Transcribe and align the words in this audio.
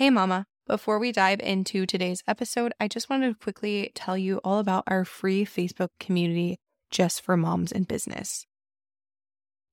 Hey, 0.00 0.08
Mama. 0.08 0.46
Before 0.66 0.98
we 0.98 1.12
dive 1.12 1.40
into 1.40 1.84
today's 1.84 2.22
episode, 2.26 2.72
I 2.80 2.88
just 2.88 3.10
wanted 3.10 3.34
to 3.34 3.38
quickly 3.38 3.92
tell 3.94 4.16
you 4.16 4.40
all 4.42 4.58
about 4.58 4.84
our 4.86 5.04
free 5.04 5.44
Facebook 5.44 5.90
community 5.98 6.58
just 6.90 7.20
for 7.20 7.36
moms 7.36 7.70
in 7.70 7.82
business. 7.82 8.46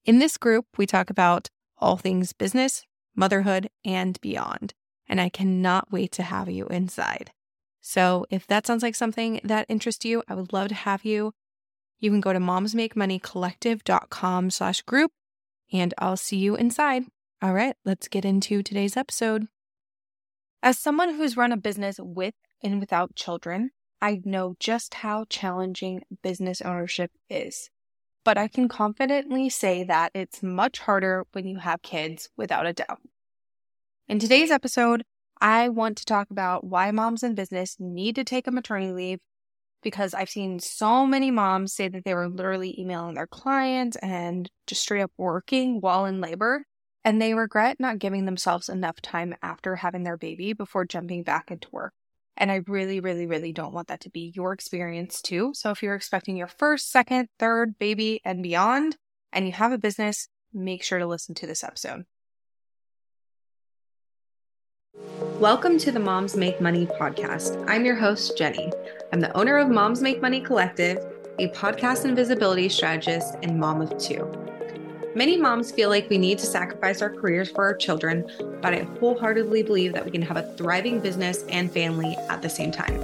In 0.04 0.20
this 0.20 0.36
group, 0.36 0.66
we 0.78 0.86
talk 0.86 1.10
about 1.10 1.48
all 1.78 1.96
things 1.96 2.34
business, 2.34 2.84
motherhood, 3.16 3.70
and 3.86 4.20
beyond. 4.20 4.74
And 5.08 5.22
I 5.22 5.30
cannot 5.30 5.94
wait 5.94 6.12
to 6.12 6.24
have 6.24 6.50
you 6.50 6.68
inside. 6.68 7.32
So 7.80 8.26
if 8.30 8.46
that 8.48 8.68
sounds 8.68 8.84
like 8.84 8.96
something 8.96 9.40
that 9.46 9.66
interests 9.70 10.04
you, 10.04 10.24
I 10.28 10.36
would 10.36 10.52
love 10.52 10.68
to 10.68 10.76
have 10.76 11.06
you. 11.06 11.32
You 12.02 12.12
can 12.12 12.20
go 12.20 12.34
to 12.34 12.40
momsmakemoneycollective.com 12.40 14.50
slash 14.50 14.82
group 14.82 15.12
and 15.72 15.94
I'll 15.98 16.18
see 16.18 16.36
you 16.36 16.58
inside. 16.58 17.04
All 17.42 17.54
right, 17.54 17.78
let's 17.86 18.10
get 18.10 18.26
into 18.26 18.62
today's 18.62 18.98
episode. 18.98 19.48
As 20.64 20.80
someone 20.80 21.16
who's 21.16 21.38
run 21.38 21.52
a 21.52 21.58
business 21.58 21.98
with 22.00 22.34
and 22.64 22.80
without 22.80 23.16
children, 23.16 23.72
I 24.02 24.22
know 24.26 24.56
just 24.60 24.96
how 24.96 25.26
challenging 25.30 26.02
business 26.24 26.62
ownership 26.62 27.12
is. 27.30 27.70
But 28.24 28.38
I 28.38 28.48
can 28.48 28.68
confidently 28.68 29.50
say 29.50 29.84
that 29.84 30.12
it's 30.14 30.44
much 30.44 30.80
harder 30.80 31.26
when 31.32 31.48
you 31.48 31.58
have 31.60 31.82
kids 31.82 32.30
without 32.36 32.66
a 32.66 32.74
doubt. 32.74 33.02
In 34.08 34.20
today's 34.20 34.52
episode, 34.52 35.04
I 35.40 35.70
want 35.70 35.98
to 35.98 36.06
talk 36.06 36.32
about 36.32 36.64
why 36.64 36.90
moms 36.92 37.24
in 37.24 37.36
business 37.36 37.78
need 37.80 38.16
to 38.16 38.24
take 38.24 38.48
a 38.48 38.52
maternity 38.52 38.92
leave 38.92 39.20
because 39.84 40.14
I've 40.14 40.30
seen 40.30 40.60
so 40.60 41.06
many 41.06 41.30
moms 41.30 41.74
say 41.74 41.88
that 41.88 42.04
they 42.04 42.16
were 42.16 42.28
literally 42.28 42.80
emailing 42.80 43.14
their 43.16 43.28
clients 43.28 43.96
and 43.98 44.50
just 44.66 44.82
straight 44.82 45.04
up 45.04 45.12
working 45.18 45.82
while 45.82 46.06
in 46.06 46.20
labor. 46.20 46.66
And 47.08 47.22
they 47.22 47.34
regret 47.34 47.80
not 47.80 48.00
giving 48.00 48.26
themselves 48.26 48.68
enough 48.68 49.00
time 49.00 49.34
after 49.42 49.78
having 49.78 50.04
their 50.04 50.18
baby 50.18 50.52
before 50.52 50.84
jumping 50.84 51.24
back 51.24 51.50
into 51.50 51.70
work. 51.72 51.94
And 52.36 52.52
I 52.52 52.64
really, 52.68 53.00
really, 53.00 53.26
really 53.26 53.54
don't 53.54 53.74
want 53.74 53.88
that 53.88 54.02
to 54.02 54.10
be 54.10 54.34
your 54.36 54.52
experience 54.52 55.22
too. 55.22 55.54
So 55.56 55.72
if 55.72 55.82
you're 55.82 55.96
expecting 55.96 56.36
your 56.36 56.50
first, 56.50 56.92
second, 56.92 57.30
third 57.40 57.80
baby 57.80 58.20
and 58.26 58.44
beyond, 58.44 58.98
and 59.32 59.46
you 59.46 59.54
have 59.54 59.72
a 59.72 59.78
business, 59.78 60.28
make 60.54 60.84
sure 60.84 61.00
to 61.00 61.08
listen 61.08 61.34
to 61.36 61.48
this 61.48 61.64
episode. 61.64 62.04
Welcome 65.40 65.78
to 65.78 65.94
the 65.94 66.02
Moms 66.02 66.36
Make 66.36 66.60
Money 66.60 66.88
podcast. 66.88 67.64
I'm 67.70 67.86
your 67.86 67.96
host, 67.96 68.38
Jenny. 68.38 68.70
I'm 69.14 69.22
the 69.22 69.32
owner 69.32 69.56
of 69.56 69.70
Moms 69.70 70.02
Make 70.02 70.22
Money 70.22 70.42
Collective, 70.42 70.98
a 71.40 71.48
podcast 71.52 72.04
and 72.04 72.18
visibility 72.18 72.68
strategist 72.68 73.36
and 73.44 73.58
mom 73.58 73.82
of 73.82 73.98
two. 73.98 74.47
Many 75.18 75.36
moms 75.36 75.72
feel 75.72 75.90
like 75.90 76.12
we 76.12 76.20
need 76.20 76.38
to 76.38 76.46
sacrifice 76.46 77.02
our 77.02 77.10
careers 77.10 77.50
for 77.50 77.64
our 77.64 77.74
children, 77.74 78.30
but 78.62 78.72
I 78.76 78.84
wholeheartedly 79.00 79.64
believe 79.64 79.94
that 79.94 80.06
we 80.06 80.12
can 80.12 80.22
have 80.22 80.38
a 80.38 80.44
thriving 80.54 81.00
business 81.00 81.44
and 81.50 81.72
family 81.72 82.16
at 82.30 82.44
the 82.44 82.50
same 82.50 82.72
time. 82.72 83.02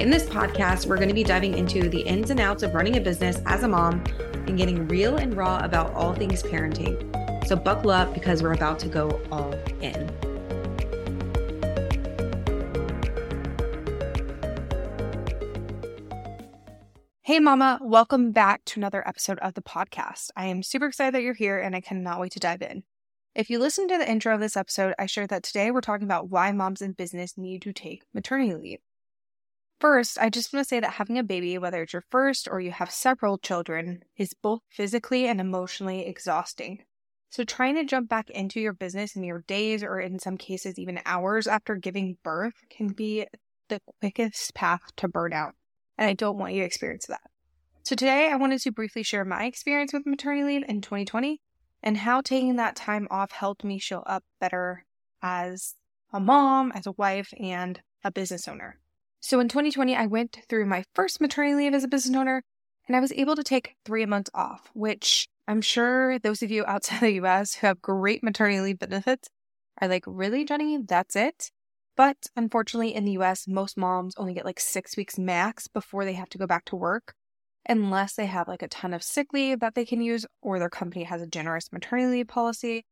In 0.00 0.10
this 0.10 0.24
podcast, 0.24 0.86
we're 0.86 0.96
going 0.96 1.06
to 1.06 1.14
be 1.14 1.22
diving 1.22 1.56
into 1.56 1.88
the 1.88 2.00
ins 2.00 2.30
and 2.30 2.40
outs 2.40 2.64
of 2.64 2.74
running 2.74 2.96
a 2.96 3.00
business 3.00 3.40
as 3.46 3.62
a 3.62 3.68
mom 3.68 4.02
and 4.48 4.58
getting 4.58 4.88
real 4.88 5.18
and 5.18 5.36
raw 5.36 5.60
about 5.62 5.94
all 5.94 6.14
things 6.14 6.42
parenting. 6.42 7.46
So, 7.46 7.54
buckle 7.54 7.92
up 7.92 8.12
because 8.12 8.42
we're 8.42 8.54
about 8.54 8.80
to 8.80 8.88
go 8.88 9.20
all 9.30 9.52
in. 9.80 10.29
Hey, 17.30 17.38
Mama, 17.38 17.78
welcome 17.80 18.32
back 18.32 18.64
to 18.64 18.80
another 18.80 19.06
episode 19.06 19.38
of 19.38 19.54
the 19.54 19.62
podcast. 19.62 20.30
I 20.34 20.46
am 20.46 20.64
super 20.64 20.86
excited 20.86 21.14
that 21.14 21.22
you're 21.22 21.32
here 21.32 21.60
and 21.60 21.76
I 21.76 21.80
cannot 21.80 22.18
wait 22.18 22.32
to 22.32 22.40
dive 22.40 22.60
in. 22.60 22.82
If 23.36 23.48
you 23.48 23.60
listen 23.60 23.86
to 23.86 23.98
the 23.98 24.10
intro 24.10 24.34
of 24.34 24.40
this 24.40 24.56
episode, 24.56 24.94
I 24.98 25.06
shared 25.06 25.30
that 25.30 25.44
today 25.44 25.70
we're 25.70 25.80
talking 25.80 26.08
about 26.08 26.28
why 26.28 26.50
moms 26.50 26.82
in 26.82 26.90
business 26.90 27.38
need 27.38 27.62
to 27.62 27.72
take 27.72 28.02
maternity 28.12 28.56
leave. 28.56 28.78
First, 29.80 30.18
I 30.20 30.28
just 30.28 30.52
want 30.52 30.64
to 30.64 30.68
say 30.68 30.80
that 30.80 30.94
having 30.94 31.18
a 31.18 31.22
baby, 31.22 31.56
whether 31.56 31.82
it's 31.82 31.92
your 31.92 32.02
first 32.10 32.48
or 32.50 32.60
you 32.60 32.72
have 32.72 32.90
several 32.90 33.38
children, 33.38 34.02
is 34.16 34.34
both 34.34 34.62
physically 34.68 35.28
and 35.28 35.40
emotionally 35.40 36.06
exhausting. 36.06 36.82
So, 37.30 37.44
trying 37.44 37.76
to 37.76 37.84
jump 37.84 38.08
back 38.08 38.28
into 38.30 38.58
your 38.58 38.72
business 38.72 39.14
in 39.14 39.22
your 39.22 39.44
days 39.46 39.84
or 39.84 40.00
in 40.00 40.18
some 40.18 40.36
cases 40.36 40.80
even 40.80 40.98
hours 41.06 41.46
after 41.46 41.76
giving 41.76 42.16
birth 42.24 42.54
can 42.70 42.88
be 42.88 43.28
the 43.68 43.80
quickest 44.00 44.52
path 44.56 44.82
to 44.96 45.08
burnout 45.08 45.52
and 46.00 46.08
I 46.08 46.14
don't 46.14 46.38
want 46.38 46.54
you 46.54 46.60
to 46.60 46.66
experience 46.66 47.06
that. 47.06 47.20
So 47.82 47.94
today 47.94 48.30
I 48.30 48.36
wanted 48.36 48.60
to 48.62 48.72
briefly 48.72 49.02
share 49.02 49.24
my 49.24 49.44
experience 49.44 49.92
with 49.92 50.06
maternity 50.06 50.44
leave 50.44 50.64
in 50.66 50.80
2020 50.80 51.40
and 51.82 51.98
how 51.98 52.22
taking 52.22 52.56
that 52.56 52.74
time 52.74 53.06
off 53.10 53.32
helped 53.32 53.64
me 53.64 53.78
show 53.78 54.00
up 54.00 54.24
better 54.40 54.84
as 55.22 55.74
a 56.12 56.18
mom, 56.18 56.72
as 56.72 56.86
a 56.86 56.92
wife, 56.92 57.32
and 57.38 57.82
a 58.02 58.10
business 58.10 58.48
owner. 58.48 58.80
So 59.20 59.40
in 59.40 59.48
2020, 59.48 59.94
I 59.94 60.06
went 60.06 60.38
through 60.48 60.64
my 60.66 60.84
first 60.94 61.20
maternity 61.20 61.54
leave 61.54 61.74
as 61.74 61.84
a 61.84 61.88
business 61.88 62.16
owner 62.16 62.42
and 62.88 62.96
I 62.96 63.00
was 63.00 63.12
able 63.12 63.36
to 63.36 63.44
take 63.44 63.76
three 63.84 64.06
months 64.06 64.30
off, 64.34 64.70
which 64.72 65.28
I'm 65.46 65.60
sure 65.60 66.18
those 66.18 66.42
of 66.42 66.50
you 66.50 66.64
outside 66.66 67.00
the 67.00 67.20
US 67.24 67.56
who 67.56 67.66
have 67.66 67.82
great 67.82 68.22
maternity 68.22 68.60
leave 68.60 68.78
benefits 68.78 69.28
are 69.80 69.88
like, 69.88 70.04
really, 70.06 70.46
Jenny? 70.46 70.78
That's 70.78 71.14
it? 71.14 71.50
But 72.00 72.28
unfortunately, 72.34 72.94
in 72.94 73.04
the 73.04 73.18
US, 73.18 73.46
most 73.46 73.76
moms 73.76 74.14
only 74.16 74.32
get 74.32 74.46
like 74.46 74.58
six 74.58 74.96
weeks 74.96 75.18
max 75.18 75.68
before 75.68 76.06
they 76.06 76.14
have 76.14 76.30
to 76.30 76.38
go 76.38 76.46
back 76.46 76.64
to 76.64 76.76
work, 76.76 77.12
unless 77.68 78.14
they 78.14 78.24
have 78.24 78.48
like 78.48 78.62
a 78.62 78.68
ton 78.68 78.94
of 78.94 79.02
sick 79.02 79.34
leave 79.34 79.60
that 79.60 79.74
they 79.74 79.84
can 79.84 80.00
use 80.00 80.24
or 80.40 80.58
their 80.58 80.70
company 80.70 81.04
has 81.04 81.20
a 81.20 81.26
generous 81.26 81.70
maternity 81.70 82.08
leave 82.08 82.28
policy. 82.28 82.86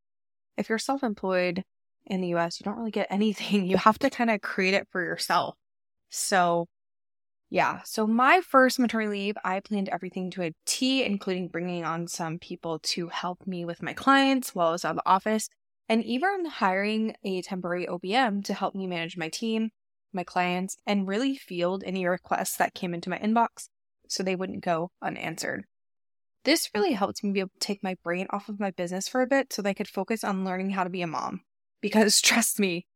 If 0.59 0.69
you're 0.69 0.77
self 0.77 1.03
employed 1.03 1.63
in 2.05 2.21
the 2.21 2.35
US, 2.35 2.61
you 2.61 2.65
don't 2.65 2.77
really 2.77 2.91
get 2.91 3.07
anything. 3.11 3.65
You 3.65 3.79
have 3.79 3.99
to 4.01 4.11
kind 4.11 4.29
of 4.29 4.43
create 4.43 4.75
it 4.75 4.87
for 4.93 5.03
yourself. 5.03 5.55
So, 6.11 6.67
yeah. 7.49 7.81
So, 7.87 8.07
my 8.07 8.43
first 8.43 8.79
maternity 8.79 9.09
leave, 9.09 9.37
I 9.43 9.61
planned 9.61 9.89
everything 9.89 10.31
to 10.33 10.43
a 10.43 10.53
T, 10.67 11.03
including 11.03 11.49
bringing 11.49 11.83
on 11.83 12.09
some 12.09 12.39
people 12.39 12.79
to 12.81 13.09
help 13.09 13.47
me 13.47 13.65
with 13.65 13.81
my 13.81 13.95
clients 13.95 14.55
while 14.55 14.69
I 14.69 14.73
was 14.73 14.85
out 14.85 14.91
of 14.91 14.97
the 14.97 15.09
office 15.09 15.49
and 15.89 16.05
even 16.05 16.45
hiring 16.45 17.17
a 17.25 17.43
temporary 17.43 17.87
OBM 17.87 18.45
to 18.45 18.55
help 18.55 18.75
me 18.75 18.87
manage 18.87 19.17
my 19.17 19.29
team, 19.29 19.71
my 20.13 20.25
clients, 20.25 20.77
and 20.87 21.09
really 21.09 21.37
field 21.37 21.83
any 21.87 22.07
requests 22.07 22.57
that 22.57 22.75
came 22.75 22.93
into 22.93 23.11
my 23.11 23.19
inbox 23.19 23.69
so 24.09 24.23
they 24.23 24.37
wouldn't 24.37 24.65
go 24.65 24.91
unanswered. 25.03 25.65
This 26.45 26.71
really 26.75 26.93
helped 26.93 27.23
me 27.25 27.33
be 27.33 27.41
able 27.41 27.51
to 27.51 27.67
take 27.67 27.83
my 27.83 27.97
brain 28.03 28.27
off 28.31 28.49
of 28.49 28.61
my 28.61 28.71
business 28.71 29.09
for 29.09 29.23
a 29.23 29.27
bit 29.27 29.53
so 29.53 29.63
that 29.63 29.69
I 29.69 29.75
could 29.75 29.89
focus 29.89 30.25
on 30.25 30.45
learning 30.45 30.71
how 30.71 30.85
to 30.85 30.91
be 30.91 31.03
a 31.03 31.07
mom. 31.07 31.43
Because 31.81 32.21
trust 32.21 32.59
me, 32.59 32.87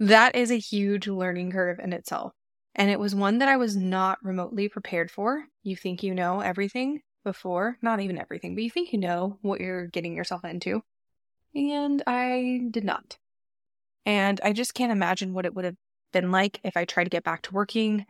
that 0.00 0.34
is 0.34 0.50
a 0.50 0.58
huge 0.58 1.06
learning 1.06 1.52
curve 1.52 1.78
in 1.78 1.92
itself. 1.92 2.32
And 2.74 2.90
it 2.90 2.98
was 2.98 3.14
one 3.14 3.38
that 3.38 3.48
I 3.48 3.56
was 3.56 3.76
not 3.76 4.18
remotely 4.20 4.68
prepared 4.68 5.12
for. 5.12 5.44
You 5.62 5.76
think 5.76 6.02
you 6.02 6.12
know 6.12 6.40
everything 6.40 7.02
before, 7.22 7.78
not 7.82 8.00
even 8.00 8.18
everything, 8.18 8.56
but 8.56 8.64
you 8.64 8.70
think 8.70 8.92
you 8.92 8.98
know 8.98 9.38
what 9.42 9.60
you're 9.60 9.86
getting 9.86 10.16
yourself 10.16 10.44
into 10.44 10.82
and 11.56 12.02
I 12.06 12.60
did 12.70 12.84
not. 12.84 13.18
And 14.04 14.40
I 14.44 14.52
just 14.52 14.74
can't 14.74 14.92
imagine 14.92 15.32
what 15.32 15.46
it 15.46 15.54
would 15.54 15.64
have 15.64 15.76
been 16.12 16.30
like 16.30 16.60
if 16.62 16.76
I 16.76 16.84
tried 16.84 17.04
to 17.04 17.10
get 17.10 17.24
back 17.24 17.42
to 17.42 17.54
working 17.54 18.06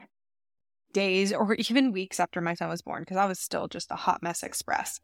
days 0.93 1.33
or 1.33 1.55
even 1.71 1.93
weeks 1.93 2.21
after 2.21 2.41
my 2.41 2.55
son 2.55 2.69
was 2.69 2.83
born, 2.83 3.03
because 3.03 3.17
I 3.17 3.27
was 3.27 3.39
still 3.39 3.69
just 3.69 3.91
a 3.91 3.97
hot 3.97 4.23
mess 4.23 4.43
express. 4.43 5.01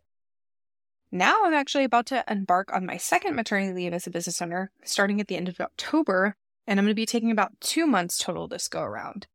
Now 1.10 1.44
I'm 1.44 1.54
actually 1.54 1.84
about 1.84 2.06
to 2.06 2.24
embark 2.28 2.72
on 2.72 2.86
my 2.86 2.96
second 2.96 3.36
maternity 3.36 3.72
leave 3.72 3.92
as 3.92 4.06
a 4.06 4.10
business 4.10 4.42
owner, 4.42 4.70
starting 4.82 5.20
at 5.20 5.28
the 5.28 5.36
end 5.36 5.48
of 5.48 5.60
October, 5.60 6.36
and 6.66 6.80
I'm 6.80 6.86
going 6.86 6.92
to 6.92 7.00
be 7.00 7.06
taking 7.06 7.30
about 7.30 7.60
two 7.60 7.86
months 7.86 8.18
total 8.18 8.48
this 8.48 8.68
go 8.68 8.82
around. 8.82 9.26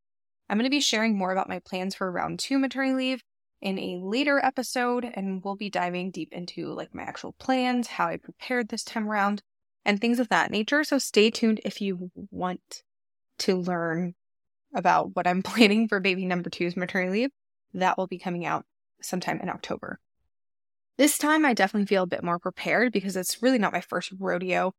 I'm 0.50 0.57
going 0.57 0.66
to 0.66 0.72
be 0.72 0.79
sharing 0.79 1.18
more 1.18 1.31
about 1.31 1.50
my 1.50 1.59
plans 1.59 1.95
for 1.95 2.12
round 2.12 2.39
two 2.39 2.57
maternity 2.57 2.95
leave 2.95 3.24
in 3.62 3.79
a 3.79 4.00
later 4.01 4.40
episode 4.44 5.06
and 5.06 5.44
we'll 5.44 5.56
be 5.56 5.69
diving 5.69 6.12
deep 6.12 6.31
into 6.31 6.73
like 6.73 6.94
my 6.94 7.03
actual 7.03 7.34
plans, 7.34 7.88
how 7.88 8.07
I 8.07 8.18
prepared 8.18 8.69
this 8.69 8.84
time 8.84 9.09
around, 9.09 9.41
and 9.85 10.00
things 10.00 10.19
of 10.19 10.29
that 10.29 10.51
nature. 10.51 10.84
So 10.84 10.97
stay 10.97 11.29
tuned 11.31 11.62
if 11.66 11.81
you 11.81 12.12
want 12.31 12.84
to 13.39 13.56
learn 13.56 14.15
about 14.74 15.15
what 15.15 15.27
I'm 15.27 15.44
planning 15.44 15.88
for 15.88 16.00
baby 16.00 16.25
number 16.25 16.50
two's 16.50 16.77
maternity 16.77 17.12
leave. 17.12 17.30
That 17.74 17.98
will 17.98 18.07
be 18.07 18.19
coming 18.19 18.45
out 18.45 18.65
sometime 19.01 19.39
in 19.39 19.50
October. 19.50 20.00
This 20.98 21.18
time 21.18 21.45
I 21.45 21.53
definitely 21.53 21.86
feel 21.86 22.03
a 22.03 22.07
bit 22.07 22.24
more 22.24 22.39
prepared 22.39 22.92
because 22.92 23.15
it's 23.15 23.42
really 23.44 23.60
not 23.60 23.74
my 23.74 23.81
first 23.81 24.12
rodeo 24.18 24.74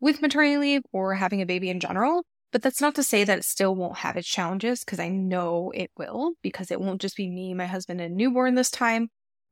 with 0.00 0.22
maternity 0.22 0.56
leave 0.56 0.82
or 0.92 1.14
having 1.14 1.42
a 1.42 1.46
baby 1.46 1.68
in 1.68 1.80
general. 1.80 2.24
But 2.50 2.62
that's 2.62 2.80
not 2.80 2.94
to 2.94 3.02
say 3.02 3.24
that 3.24 3.38
it 3.38 3.44
still 3.44 3.74
won't 3.74 3.98
have 3.98 4.16
its 4.16 4.28
challenges 4.28 4.80
because 4.80 4.98
I 4.98 5.08
know 5.08 5.70
it 5.74 5.90
will, 5.98 6.32
because 6.42 6.70
it 6.70 6.80
won't 6.80 7.00
just 7.00 7.16
be 7.16 7.28
me, 7.28 7.52
my 7.52 7.66
husband, 7.66 8.00
and 8.00 8.16
newborn 8.16 8.54
this 8.54 8.70
time. 8.70 9.10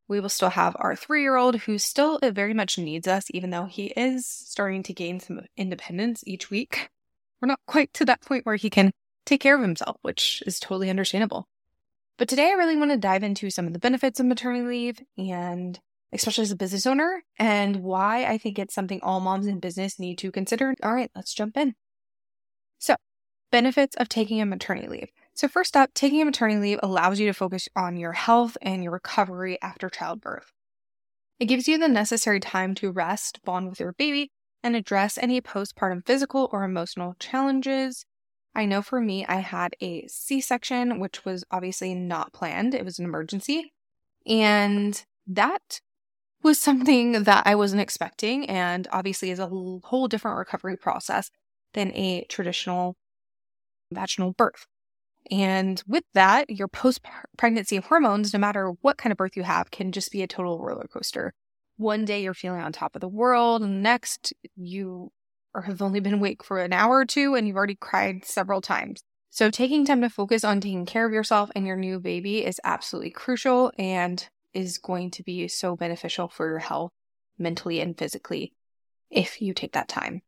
We 0.09 0.21
will 0.21 0.29
still 0.29 0.51
have 0.51 0.77
our 0.79 0.97
three 0.97 1.23
year 1.23 1.37
old 1.37 1.57
who 1.57 1.79
still 1.79 2.19
very 2.23 2.55
much 2.55 2.79
needs 2.79 3.07
us, 3.09 3.27
even 3.31 3.51
though 3.51 3.67
he 3.67 3.87
is 3.87 4.27
starting 4.27 4.83
to 4.85 4.95
gain 4.95 5.21
some 5.21 5.41
independence 5.57 6.23
each 6.27 6.49
week. 6.49 6.89
We're 7.41 7.49
not 7.49 7.61
quite 7.67 7.93
to 7.95 8.05
that 8.07 8.23
point 8.23 8.47
where 8.47 8.57
he 8.57 8.71
can 8.71 8.93
take 9.27 9.41
care 9.41 9.57
of 9.57 9.63
himself, 9.63 9.99
which 10.03 10.43
is 10.47 10.59
totally 10.59 10.89
understandable. 10.89 11.49
But 12.19 12.29
today 12.29 12.49
I 12.49 12.55
really 12.55 12.77
want 12.77 12.93
to 12.93 12.97
dive 12.97 13.25
into 13.25 13.51
some 13.51 13.67
of 13.67 13.73
the 13.75 13.79
benefits 13.79 14.21
of 14.21 14.27
maternity 14.27 14.65
leave 14.65 15.03
and 15.19 15.79
especially 16.13 16.43
as 16.43 16.53
a 16.53 16.57
business 16.57 16.87
owner 16.87 17.23
and 17.39 17.77
why 17.77 18.25
I 18.25 18.39
think 18.39 18.59
it's 18.59 18.75
something 18.75 19.01
all 19.03 19.21
moms 19.21 19.47
in 19.47 19.61
business 19.61 19.99
need 19.99 20.17
to 20.19 20.33
consider. 20.33 20.75
All 20.83 20.95
right, 20.95 21.11
let's 21.15 21.35
jump 21.35 21.57
in. 21.59 21.75
Benefits 23.57 23.97
of 23.97 24.11
taking 24.11 24.43
a 24.43 24.45
maternity 24.45 24.87
leave. 24.87 25.09
So, 25.33 25.49
first 25.49 25.79
up, 25.79 25.95
taking 25.95 26.21
a 26.21 26.27
maternity 26.27 26.61
leave 26.61 26.81
allows 26.83 27.19
you 27.19 27.27
to 27.27 27.33
focus 27.33 27.71
on 27.75 27.97
your 27.97 28.13
health 28.13 28.59
and 28.61 28.83
your 28.83 28.93
recovery 28.93 29.57
after 29.63 29.89
childbirth. 29.89 30.53
It 31.41 31.47
gives 31.47 31.67
you 31.67 31.79
the 31.79 31.89
necessary 31.89 32.39
time 32.39 32.75
to 32.75 32.91
rest, 32.91 33.41
bond 33.47 33.71
with 33.71 33.81
your 33.81 33.95
baby, 33.95 34.31
and 34.63 34.77
address 34.77 35.17
any 35.17 35.41
postpartum 35.41 36.05
physical 36.05 36.51
or 36.53 36.65
emotional 36.65 37.17
challenges. 37.19 38.05
I 38.55 38.67
know 38.67 38.83
for 38.83 39.01
me, 39.01 39.25
I 39.25 39.37
had 39.37 39.75
a 39.81 40.07
C 40.07 40.43
section, 40.43 41.01
which 41.01 41.25
was 41.25 41.43
obviously 41.51 41.95
not 41.95 42.35
planned, 42.35 42.75
it 42.75 42.85
was 42.85 42.99
an 42.99 43.07
emergency. 43.07 43.73
And 44.27 45.03
that 45.27 45.81
was 46.43 46.61
something 46.61 47.23
that 47.23 47.47
I 47.47 47.55
wasn't 47.55 47.81
expecting, 47.81 48.51
and 48.51 48.87
obviously 48.93 49.31
is 49.31 49.39
a 49.39 49.47
whole 49.49 50.09
different 50.09 50.37
recovery 50.37 50.77
process 50.77 51.31
than 51.73 51.91
a 51.95 52.27
traditional 52.29 52.99
vaginal 53.93 54.33
birth. 54.33 54.67
And 55.31 55.83
with 55.87 56.05
that, 56.15 56.51
your 56.51 56.69
post 56.69 57.01
pregnancy 57.37 57.79
hormones, 57.79 58.33
no 58.33 58.39
matter 58.39 58.71
what 58.81 58.99
kind 58.99 59.11
of 59.11 59.17
birth 59.17 59.37
you 59.37 59.43
have, 59.43 59.71
can 59.71 59.91
just 59.93 60.13
be 60.13 60.23
a 60.23 60.29
total 60.29 60.61
roller 60.61 60.87
coaster. 60.87 61.33
One 61.77 62.05
day 62.05 62.23
you're 62.23 62.35
feeling 62.35 62.61
on 62.61 62.73
top 62.73 62.95
of 62.95 63.01
the 63.01 63.09
world, 63.09 63.63
and 63.63 63.83
next 63.83 64.33
you 64.57 65.11
or 65.57 65.63
have 65.63 65.81
only 65.81 66.01
been 66.01 66.15
awake 66.15 66.45
for 66.45 66.59
an 66.59 66.73
hour 66.73 66.99
or 66.99 67.07
two 67.07 67.35
and 67.35 67.49
you've 67.49 67.57
already 67.57 67.75
cried 67.75 68.25
several 68.25 68.61
times. 68.61 69.03
So, 69.31 69.51
taking 69.51 69.85
time 69.85 70.03
to 70.03 70.11
focus 70.11 70.45
on 70.45 70.61
taking 70.61 70.87
care 70.87 71.07
of 71.07 71.13
yourself 71.13 71.51
and 71.57 71.67
your 71.67 71.77
new 71.77 71.99
baby 71.99 72.45
is 72.45 72.61
absolutely 72.63 73.11
crucial 73.11 73.73
and 73.79 74.27
is 74.53 74.79
going 74.79 75.11
to 75.13 75.23
be 75.23 75.49
so 75.49 75.75
beneficial 75.75 76.29
for 76.29 76.49
your 76.49 76.59
health 76.59 76.93
mentally 77.39 77.81
and 77.81 77.97
physically 77.97 78.53
if 79.11 79.41
you 79.43 79.55
take 79.55 79.73
that 79.73 79.89
time. 79.89 80.23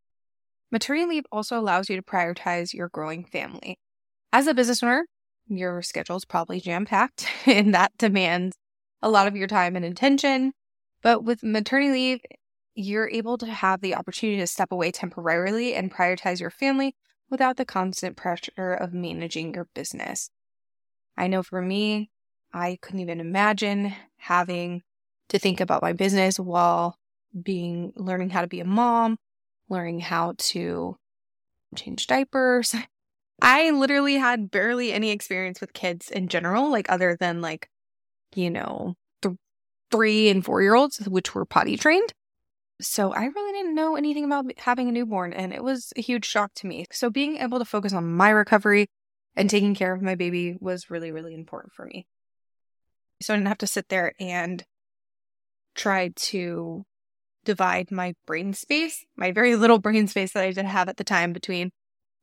Maternity 0.70 1.06
leave 1.06 1.24
also 1.32 1.58
allows 1.58 1.88
you 1.88 1.96
to 1.96 2.02
prioritize 2.02 2.74
your 2.74 2.88
growing 2.88 3.24
family. 3.24 3.78
As 4.32 4.46
a 4.46 4.54
business 4.54 4.82
owner, 4.82 5.06
your 5.46 5.80
schedule 5.82 6.16
is 6.16 6.24
probably 6.24 6.60
jam 6.60 6.84
packed 6.84 7.26
and 7.46 7.74
that 7.74 7.92
demands 7.98 8.56
a 9.00 9.08
lot 9.08 9.26
of 9.26 9.36
your 9.36 9.46
time 9.46 9.76
and 9.76 9.84
attention. 9.84 10.52
But 11.02 11.24
with 11.24 11.42
maternity 11.42 11.90
leave, 11.90 12.20
you're 12.74 13.08
able 13.08 13.38
to 13.38 13.46
have 13.46 13.80
the 13.80 13.94
opportunity 13.94 14.38
to 14.40 14.46
step 14.46 14.70
away 14.70 14.90
temporarily 14.90 15.74
and 15.74 15.92
prioritize 15.92 16.40
your 16.40 16.50
family 16.50 16.94
without 17.30 17.56
the 17.56 17.64
constant 17.64 18.16
pressure 18.16 18.74
of 18.74 18.92
managing 18.92 19.54
your 19.54 19.68
business. 19.74 20.30
I 21.16 21.26
know 21.26 21.42
for 21.42 21.60
me, 21.60 22.10
I 22.52 22.78
couldn't 22.80 23.00
even 23.00 23.20
imagine 23.20 23.94
having 24.18 24.82
to 25.28 25.38
think 25.38 25.60
about 25.60 25.82
my 25.82 25.92
business 25.92 26.38
while 26.38 26.96
being 27.42 27.92
learning 27.96 28.30
how 28.30 28.40
to 28.40 28.46
be 28.46 28.60
a 28.60 28.64
mom, 28.64 29.18
learning 29.68 30.00
how 30.00 30.34
to 30.38 30.96
change 31.76 32.06
diapers. 32.06 32.74
I 33.42 33.70
literally 33.70 34.16
had 34.16 34.50
barely 34.50 34.92
any 34.92 35.10
experience 35.10 35.60
with 35.60 35.72
kids 35.72 36.10
in 36.10 36.28
general, 36.28 36.70
like 36.70 36.90
other 36.90 37.16
than 37.18 37.40
like, 37.40 37.68
you 38.34 38.50
know, 38.50 38.94
th- 39.22 39.36
three 39.92 40.28
and 40.28 40.44
four 40.44 40.60
year 40.60 40.74
olds, 40.74 40.98
which 41.08 41.34
were 41.34 41.44
potty 41.44 41.76
trained. 41.76 42.12
So 42.80 43.12
I 43.12 43.24
really 43.24 43.52
didn't 43.52 43.74
know 43.74 43.96
anything 43.96 44.24
about 44.24 44.46
having 44.58 44.88
a 44.88 44.92
newborn, 44.92 45.32
and 45.32 45.52
it 45.52 45.64
was 45.64 45.92
a 45.96 46.00
huge 46.00 46.24
shock 46.24 46.52
to 46.56 46.66
me. 46.66 46.86
So 46.92 47.10
being 47.10 47.36
able 47.38 47.58
to 47.58 47.64
focus 47.64 47.92
on 47.92 48.12
my 48.12 48.30
recovery 48.30 48.88
and 49.34 49.50
taking 49.50 49.74
care 49.74 49.92
of 49.92 50.02
my 50.02 50.14
baby 50.14 50.56
was 50.60 50.90
really, 50.90 51.10
really 51.10 51.34
important 51.34 51.72
for 51.72 51.86
me. 51.86 52.06
So 53.20 53.34
I 53.34 53.36
didn't 53.36 53.48
have 53.48 53.58
to 53.58 53.66
sit 53.66 53.88
there 53.88 54.12
and 54.20 54.64
try 55.74 56.10
to 56.14 56.84
divide 57.48 57.90
my 57.90 58.12
brain 58.26 58.52
space, 58.52 59.06
my 59.16 59.32
very 59.32 59.56
little 59.56 59.78
brain 59.78 60.06
space 60.06 60.32
that 60.34 60.44
I 60.44 60.52
did 60.52 60.66
have 60.66 60.90
at 60.90 60.98
the 60.98 61.02
time 61.02 61.32
between 61.32 61.70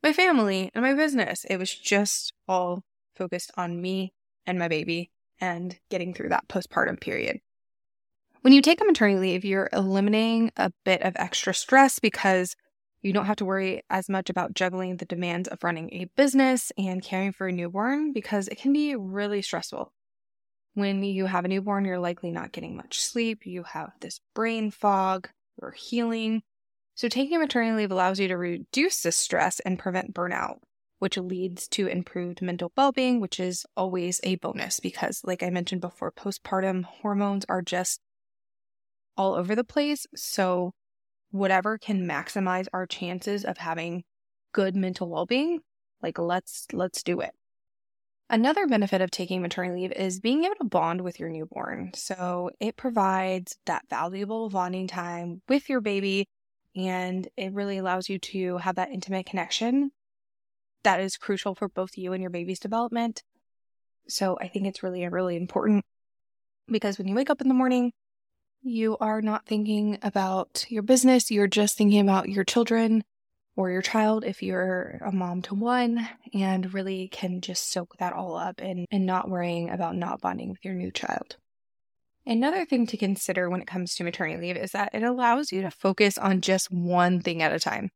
my 0.03 0.13
family 0.13 0.69
and 0.75 0.83
my 0.83 0.93
business. 0.93 1.45
It 1.49 1.57
was 1.57 1.73
just 1.73 2.31
all 2.47 2.83
focused 3.15 3.51
on 3.57 3.81
me 3.81 4.13
and 4.45 4.59
my 4.59 4.67
baby 4.67 5.09
and 5.41 5.79
getting 5.89 6.13
through 6.13 6.29
that 6.29 6.47
postpartum 6.47 7.01
period. 7.01 7.39
When 8.41 8.53
you 8.53 8.61
take 8.61 8.79
a 8.81 8.85
maternity 8.85 9.19
leave, 9.19 9.43
you're 9.43 9.67
eliminating 9.73 10.51
a 10.57 10.71
bit 10.83 11.01
of 11.01 11.15
extra 11.15 11.55
stress 11.55 11.97
because 11.97 12.55
you 13.01 13.11
don't 13.11 13.25
have 13.25 13.37
to 13.37 13.45
worry 13.45 13.81
as 13.89 14.07
much 14.07 14.29
about 14.29 14.53
juggling 14.53 14.97
the 14.97 15.05
demands 15.05 15.47
of 15.47 15.63
running 15.63 15.91
a 15.91 16.05
business 16.15 16.71
and 16.77 17.01
caring 17.01 17.31
for 17.31 17.47
a 17.47 17.51
newborn 17.51 18.13
because 18.13 18.47
it 18.47 18.59
can 18.59 18.73
be 18.73 18.95
really 18.95 19.41
stressful. 19.41 19.91
When 20.75 21.03
you 21.05 21.25
have 21.25 21.45
a 21.45 21.47
newborn, 21.47 21.85
you're 21.85 21.99
likely 21.99 22.31
not 22.31 22.51
getting 22.51 22.75
much 22.75 22.99
sleep. 22.99 23.45
You 23.45 23.63
have 23.63 23.91
this 24.01 24.19
brain 24.33 24.71
fog, 24.71 25.29
you're 25.59 25.71
healing. 25.71 26.43
So, 26.95 27.07
taking 27.07 27.39
maternity 27.39 27.77
leave 27.77 27.91
allows 27.91 28.19
you 28.19 28.27
to 28.27 28.37
reduce 28.37 29.01
this 29.01 29.15
stress 29.15 29.61
and 29.61 29.79
prevent 29.79 30.13
burnout, 30.13 30.57
which 30.99 31.17
leads 31.17 31.69
to 31.69 31.87
improved 31.87 32.41
mental 32.41 32.73
well 32.75 32.91
being, 32.91 33.21
which 33.21 33.39
is 33.39 33.65
always 33.77 34.19
a 34.23 34.35
bonus 34.35 34.81
because, 34.81 35.21
like 35.23 35.43
I 35.43 35.49
mentioned 35.49 35.79
before, 35.79 36.11
postpartum 36.11 36.83
hormones 36.83 37.45
are 37.47 37.61
just 37.61 38.01
all 39.15 39.33
over 39.33 39.55
the 39.55 39.63
place. 39.63 40.05
So, 40.13 40.73
whatever 41.31 41.77
can 41.77 42.05
maximize 42.05 42.67
our 42.73 42.85
chances 42.85 43.45
of 43.45 43.59
having 43.59 44.03
good 44.51 44.75
mental 44.75 45.09
well 45.09 45.25
being, 45.25 45.61
like 46.01 46.19
let's 46.19 46.67
let's 46.73 47.01
do 47.01 47.21
it. 47.21 47.31
Another 48.29 48.65
benefit 48.65 49.01
of 49.01 49.11
taking 49.11 49.41
maternity 49.41 49.83
leave 49.83 49.91
is 49.91 50.19
being 50.19 50.45
able 50.45 50.55
to 50.55 50.65
bond 50.65 51.01
with 51.01 51.19
your 51.19 51.29
newborn. 51.29 51.91
So 51.93 52.49
it 52.59 52.75
provides 52.75 53.57
that 53.67 53.83
valuable 53.87 54.49
bonding 54.49 54.87
time 54.87 55.43
with 55.47 55.69
your 55.69 55.79
baby, 55.79 56.27
and 56.75 57.27
it 57.37 57.53
really 57.53 57.77
allows 57.77 58.09
you 58.09 58.17
to 58.19 58.57
have 58.57 58.75
that 58.75 58.89
intimate 58.89 59.27
connection 59.27 59.91
that 60.83 60.99
is 60.99 61.17
crucial 61.17 61.53
for 61.53 61.69
both 61.69 61.97
you 61.97 62.13
and 62.13 62.21
your 62.21 62.31
baby's 62.31 62.59
development. 62.59 63.21
So 64.07 64.37
I 64.41 64.47
think 64.47 64.65
it's 64.65 64.81
really, 64.81 65.07
really 65.07 65.35
important 65.35 65.83
because 66.67 66.97
when 66.97 67.07
you 67.07 67.15
wake 67.15 67.29
up 67.29 67.41
in 67.41 67.47
the 67.47 67.53
morning, 67.53 67.91
you 68.63 68.97
are 68.97 69.21
not 69.21 69.45
thinking 69.45 69.99
about 70.01 70.65
your 70.69 70.81
business, 70.81 71.29
you're 71.29 71.47
just 71.47 71.77
thinking 71.77 72.01
about 72.01 72.29
your 72.29 72.43
children 72.43 73.03
or 73.55 73.71
your 73.71 73.81
child 73.81 74.23
if 74.25 74.43
you're 74.43 74.99
a 75.05 75.11
mom 75.11 75.41
to 75.43 75.55
one 75.55 76.07
and 76.33 76.73
really 76.73 77.07
can 77.07 77.41
just 77.41 77.71
soak 77.71 77.95
that 77.97 78.13
all 78.13 78.35
up 78.35 78.59
and, 78.59 78.85
and 78.91 79.05
not 79.05 79.29
worrying 79.29 79.69
about 79.69 79.95
not 79.95 80.21
bonding 80.21 80.49
with 80.49 80.63
your 80.63 80.73
new 80.73 80.91
child. 80.91 81.37
Another 82.25 82.65
thing 82.65 82.87
to 82.87 82.97
consider 82.97 83.49
when 83.49 83.61
it 83.61 83.67
comes 83.67 83.93
to 83.95 84.03
maternity 84.03 84.41
leave 84.41 84.57
is 84.57 84.71
that 84.71 84.93
it 84.93 85.03
allows 85.03 85.51
you 85.51 85.61
to 85.61 85.69
focus 85.69 86.17
on 86.17 86.41
just 86.41 86.71
one 86.71 87.21
thing 87.21 87.41
at 87.41 87.53
a 87.53 87.59
time. 87.59 87.91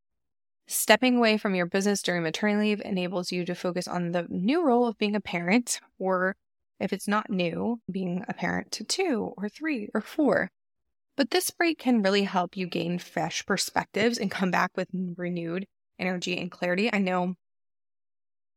Stepping 0.68 1.18
away 1.18 1.36
from 1.38 1.56
your 1.56 1.66
business 1.66 2.04
during 2.04 2.22
maternity 2.22 2.76
leave 2.76 2.82
enables 2.86 3.32
you 3.32 3.44
to 3.44 3.56
focus 3.56 3.88
on 3.88 4.12
the 4.12 4.28
new 4.30 4.64
role 4.64 4.86
of 4.86 5.00
being 5.00 5.16
a 5.16 5.20
parent, 5.20 5.82
or 5.98 6.36
if 6.80 6.94
it's 6.94 7.08
not 7.08 7.32
new, 7.32 7.82
being 7.92 8.24
a 8.28 8.34
parent 8.36 8.72
to 8.74 8.84
two 8.84 9.34
or 9.36 9.50
three 9.50 9.90
or 9.96 10.02
four. 10.02 10.52
But 11.20 11.32
this 11.32 11.52
break 11.52 11.80
can 11.80 12.02
really 12.02 12.24
help 12.24 12.56
you 12.56 12.66
gain 12.66 12.98
fresh 12.98 13.46
perspectives 13.46 14.18
and 14.18 14.32
come 14.32 14.52
back 14.52 14.72
with 14.78 14.88
renewed 15.18 15.68
energy 16.00 16.40
and 16.40 16.50
clarity. 16.50 16.90
I 16.94 17.00
know 17.00 17.36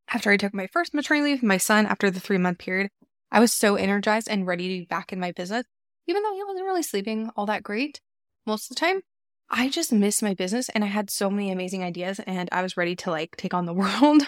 after 0.07 0.31
I 0.31 0.37
took 0.37 0.53
my 0.53 0.67
first 0.67 0.93
maternity 0.93 1.31
leave, 1.31 1.43
my 1.43 1.57
son, 1.57 1.85
after 1.85 2.09
the 2.09 2.21
three 2.21 2.37
month 2.37 2.59
period, 2.59 2.89
I 3.33 3.41
was 3.41 3.51
so 3.51 3.75
energized 3.75 4.29
and 4.29 4.47
ready 4.47 4.69
to 4.69 4.79
be 4.79 4.85
back 4.85 5.11
in 5.11 5.19
my 5.19 5.33
business, 5.33 5.65
even 6.07 6.23
though 6.23 6.33
he 6.33 6.43
wasn't 6.45 6.63
really 6.63 6.83
sleeping 6.83 7.31
all 7.35 7.45
that 7.47 7.63
great 7.63 7.99
most 8.45 8.71
of 8.71 8.77
the 8.77 8.79
time. 8.79 9.01
I 9.49 9.67
just 9.67 9.91
missed 9.91 10.23
my 10.23 10.33
business 10.33 10.69
and 10.69 10.85
I 10.85 10.87
had 10.87 11.09
so 11.09 11.29
many 11.29 11.51
amazing 11.51 11.83
ideas 11.83 12.21
and 12.25 12.47
I 12.53 12.61
was 12.61 12.77
ready 12.77 12.95
to 12.95 13.11
like 13.11 13.35
take 13.35 13.53
on 13.53 13.65
the 13.65 13.73
world. 13.73 14.23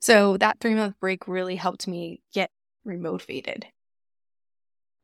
So 0.00 0.36
that 0.38 0.58
three 0.58 0.74
month 0.74 0.98
break 0.98 1.28
really 1.28 1.54
helped 1.54 1.86
me 1.86 2.22
get 2.34 2.50
remotivated 2.84 3.66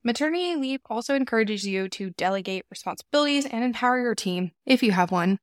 Maternity 0.06 0.54
leave 0.54 0.80
also 0.90 1.14
encourages 1.14 1.66
you 1.66 1.88
to 1.88 2.10
delegate 2.10 2.66
responsibilities 2.70 3.46
and 3.46 3.64
empower 3.64 3.98
your 3.98 4.14
team 4.14 4.50
if 4.66 4.82
you 4.82 4.92
have 4.92 5.10
one, 5.10 5.38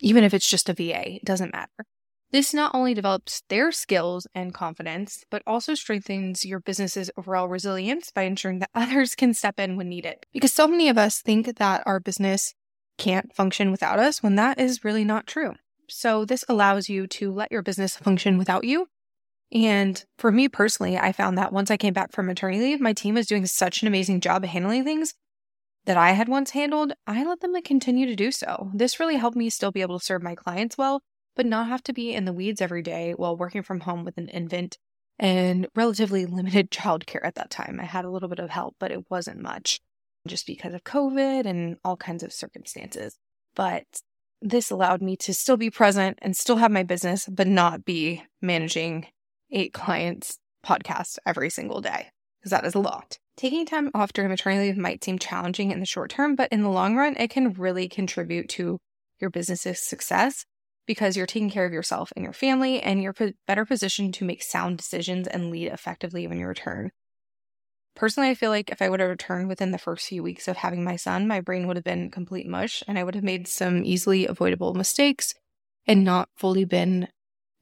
even 0.00 0.24
if 0.24 0.34
it's 0.34 0.50
just 0.50 0.68
a 0.68 0.74
VA, 0.74 1.14
it 1.14 1.24
doesn't 1.24 1.52
matter. 1.52 1.86
This 2.32 2.52
not 2.52 2.74
only 2.74 2.92
develops 2.92 3.42
their 3.48 3.70
skills 3.70 4.26
and 4.34 4.52
confidence, 4.52 5.24
but 5.30 5.42
also 5.46 5.76
strengthens 5.76 6.44
your 6.44 6.58
business's 6.58 7.08
overall 7.16 7.48
resilience 7.48 8.10
by 8.10 8.22
ensuring 8.22 8.58
that 8.58 8.70
others 8.74 9.14
can 9.14 9.32
step 9.32 9.60
in 9.60 9.76
when 9.76 9.88
needed. 9.88 10.26
Because 10.32 10.52
so 10.52 10.66
many 10.66 10.88
of 10.88 10.98
us 10.98 11.22
think 11.22 11.58
that 11.58 11.82
our 11.86 12.00
business 12.00 12.54
can't 12.98 13.32
function 13.32 13.70
without 13.70 14.00
us 14.00 14.24
when 14.24 14.34
that 14.34 14.58
is 14.58 14.84
really 14.84 15.04
not 15.04 15.28
true. 15.28 15.54
So, 15.88 16.24
this 16.24 16.44
allows 16.48 16.88
you 16.88 17.06
to 17.08 17.32
let 17.32 17.50
your 17.50 17.62
business 17.62 17.96
function 17.96 18.38
without 18.38 18.64
you 18.64 18.88
and 19.52 20.02
for 20.18 20.30
me 20.30 20.48
personally, 20.48 20.96
I 20.96 21.12
found 21.12 21.36
that 21.38 21.52
once 21.52 21.70
I 21.70 21.76
came 21.76 21.92
back 21.92 22.12
from 22.12 22.26
maternity 22.26 22.60
leave, 22.60 22.80
my 22.80 22.92
team 22.92 23.14
was 23.14 23.26
doing 23.26 23.46
such 23.46 23.82
an 23.82 23.88
amazing 23.88 24.20
job 24.20 24.44
handling 24.44 24.84
things 24.84 25.14
that 25.86 25.96
I 25.96 26.12
had 26.12 26.28
once 26.28 26.50
handled. 26.50 26.92
I 27.06 27.24
let 27.24 27.40
them 27.40 27.60
continue 27.62 28.06
to 28.06 28.14
do 28.14 28.30
so. 28.30 28.70
This 28.74 29.00
really 29.00 29.16
helped 29.16 29.36
me 29.36 29.50
still 29.50 29.72
be 29.72 29.82
able 29.82 29.98
to 29.98 30.04
serve 30.04 30.22
my 30.22 30.34
clients 30.34 30.78
well, 30.78 31.02
but 31.34 31.46
not 31.46 31.66
have 31.66 31.82
to 31.84 31.92
be 31.92 32.12
in 32.12 32.26
the 32.26 32.32
weeds 32.32 32.60
every 32.60 32.82
day 32.82 33.12
while 33.16 33.36
working 33.36 33.62
from 33.62 33.80
home 33.80 34.04
with 34.04 34.18
an 34.18 34.28
infant 34.28 34.78
and 35.18 35.66
relatively 35.74 36.26
limited 36.26 36.70
childcare 36.70 37.24
at 37.24 37.34
that 37.34 37.50
time. 37.50 37.80
I 37.80 37.86
had 37.86 38.04
a 38.04 38.10
little 38.10 38.28
bit 38.28 38.38
of 38.38 38.50
help, 38.50 38.76
but 38.78 38.92
it 38.92 39.10
wasn't 39.10 39.40
much 39.40 39.80
just 40.28 40.46
because 40.46 40.74
of 40.74 40.84
COVID 40.84 41.46
and 41.46 41.76
all 41.84 41.96
kinds 41.96 42.22
of 42.22 42.32
circumstances. 42.32 43.16
But 43.56 43.84
this 44.42 44.70
allowed 44.70 45.02
me 45.02 45.16
to 45.16 45.34
still 45.34 45.56
be 45.56 45.70
present 45.70 46.18
and 46.22 46.36
still 46.36 46.56
have 46.56 46.70
my 46.70 46.82
business, 46.82 47.26
but 47.26 47.46
not 47.46 47.84
be 47.84 48.22
managing 48.40 49.06
eight 49.52 49.72
clients' 49.72 50.38
podcast 50.64 51.18
every 51.26 51.50
single 51.50 51.80
day, 51.80 52.08
because 52.40 52.50
that 52.50 52.64
is 52.64 52.74
a 52.74 52.80
lot. 52.80 53.18
Taking 53.36 53.64
time 53.64 53.90
off 53.94 54.12
during 54.12 54.30
maternity 54.30 54.68
leave 54.68 54.76
might 54.76 55.02
seem 55.02 55.18
challenging 55.18 55.70
in 55.70 55.80
the 55.80 55.86
short 55.86 56.10
term, 56.10 56.36
but 56.36 56.52
in 56.52 56.62
the 56.62 56.68
long 56.68 56.96
run, 56.96 57.16
it 57.16 57.30
can 57.30 57.52
really 57.54 57.88
contribute 57.88 58.48
to 58.50 58.78
your 59.18 59.30
business's 59.30 59.80
success 59.80 60.44
because 60.86 61.16
you're 61.16 61.26
taking 61.26 61.50
care 61.50 61.66
of 61.66 61.72
yourself 61.72 62.12
and 62.16 62.22
your 62.22 62.32
family, 62.32 62.82
and 62.82 63.02
you're 63.02 63.14
better 63.46 63.64
positioned 63.64 64.12
to 64.14 64.24
make 64.24 64.42
sound 64.42 64.76
decisions 64.76 65.26
and 65.26 65.50
lead 65.50 65.68
effectively 65.68 66.26
when 66.26 66.38
you 66.38 66.46
return. 66.46 66.90
Personally, 67.94 68.30
I 68.30 68.34
feel 68.34 68.50
like 68.50 68.70
if 68.70 68.80
I 68.80 68.88
would 68.88 69.00
have 69.00 69.10
returned 69.10 69.48
within 69.48 69.72
the 69.72 69.78
first 69.78 70.08
few 70.08 70.22
weeks 70.22 70.48
of 70.48 70.56
having 70.56 70.82
my 70.84 70.96
son, 70.96 71.28
my 71.28 71.40
brain 71.40 71.66
would 71.66 71.76
have 71.76 71.84
been 71.84 72.10
complete 72.10 72.46
mush 72.46 72.82
and 72.88 72.98
I 72.98 73.04
would 73.04 73.14
have 73.14 73.24
made 73.24 73.46
some 73.46 73.84
easily 73.84 74.26
avoidable 74.26 74.74
mistakes 74.74 75.34
and 75.86 76.04
not 76.04 76.28
fully 76.36 76.64
been 76.64 77.08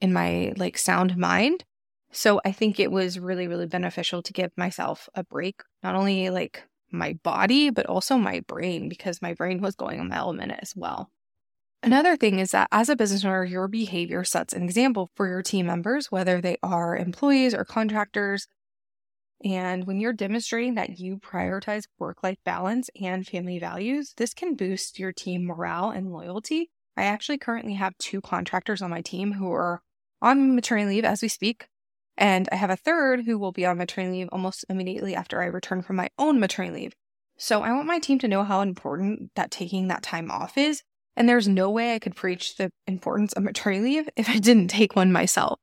in 0.01 0.13
my 0.13 0.53
like 0.57 0.79
sound 0.79 1.17
mind. 1.17 1.65
So 2.11 2.41
I 2.45 2.53
think 2.53 2.81
it 2.81 2.91
was 2.91 3.19
really, 3.19 3.49
really 3.49 3.67
beneficial 3.67 4.23
to 4.23 4.33
give 4.33 4.51
myself 4.57 5.09
a 5.15 5.25
break, 5.25 5.63
not 5.83 5.95
only 5.95 6.31
like 6.31 6.65
my 6.91 7.19
body, 7.23 7.71
but 7.71 7.87
also 7.87 8.17
my 8.17 8.41
brain, 8.41 8.89
because 8.89 9.21
my 9.21 9.35
brain 9.35 9.61
was 9.61 9.77
going 9.77 10.01
on 10.01 10.09
my 10.09 10.17
element 10.17 10.53
as 10.61 10.75
well. 10.75 11.11
Another 11.83 12.17
thing 12.17 12.41
is 12.41 12.51
that 12.51 12.69
as 12.73 12.89
a 12.89 12.97
business 12.97 13.25
owner, 13.25 13.45
your 13.45 13.69
behavior 13.69 14.25
sets 14.25 14.53
an 14.53 14.63
example 14.63 15.11
for 15.15 15.29
your 15.29 15.43
team 15.43 15.67
members, 15.67 16.11
whether 16.11 16.41
they 16.41 16.57
are 16.63 16.97
employees 16.97 17.55
or 17.55 17.65
contractors. 17.65 18.49
And 19.45 19.87
when 19.87 20.01
you're 20.01 20.13
demonstrating 20.13 20.75
that 20.75 20.99
you 20.99 21.19
prioritize 21.19 21.85
work 21.99 22.25
life 22.25 22.39
balance 22.45 22.91
and 23.01 23.25
family 23.25 23.61
values, 23.61 24.15
this 24.17 24.35
can 24.35 24.57
boost 24.57 24.99
your 24.99 25.13
team 25.13 25.47
morale 25.47 25.91
and 25.91 26.11
loyalty. 26.11 26.71
I 26.97 27.05
actually 27.05 27.39
currently 27.39 27.75
have 27.75 27.97
two 27.99 28.21
contractors 28.21 28.83
on 28.83 28.91
my 28.91 29.03
team 29.03 29.35
who 29.35 29.53
are 29.53 29.81
on 30.21 30.57
maternity 30.57 30.97
leave 30.97 31.05
as 31.05 31.23
we 31.23 31.29
speak. 31.29 31.69
And 32.19 32.49
I 32.53 32.57
have 32.57 32.69
a 32.69 32.77
third 32.77 33.25
who 33.25 33.39
will 33.39 33.53
be 33.53 33.65
on 33.65 33.79
maternity 33.79 34.19
leave 34.19 34.29
almost 34.33 34.65
immediately 34.69 35.15
after 35.15 35.41
I 35.41 35.47
return 35.47 35.81
from 35.81 35.97
my 35.97 36.11
own 36.19 36.39
maternity 36.39 36.75
leave. 36.75 36.93
So 37.39 37.63
I 37.63 37.73
want 37.73 37.87
my 37.87 38.01
team 38.01 38.19
to 38.19 38.29
know 38.29 38.43
how 38.43 38.61
important 38.61 39.31
that 39.37 39.53
taking 39.53 39.89
that 39.89 40.03
time 40.03 40.31
off 40.31 40.59
is 40.59 40.83
and 41.19 41.29
there's 41.29 41.49
no 41.49 41.69
way 41.69 41.95
I 41.95 41.99
could 41.99 42.15
preach 42.15 42.57
the 42.57 42.71
importance 42.87 43.33
of 43.33 43.43
maternity 43.43 43.83
leave 43.83 44.09
if 44.15 44.29
I 44.29 44.39
didn't 44.39 44.69
take 44.69 44.95
one 44.95 45.11
myself. 45.11 45.59